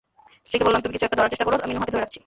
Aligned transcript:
স্ত্রীকে 0.47 0.65
বললাম, 0.67 0.81
তুমি 0.83 0.93
কিছু 0.95 1.05
একটা 1.07 1.17
ধরার 1.19 1.31
চেষ্টা 1.33 1.47
করো, 1.47 1.57
আমি 1.65 1.73
নুহাকে 1.75 1.93
ধরে 1.93 2.03
রাখছি। 2.03 2.19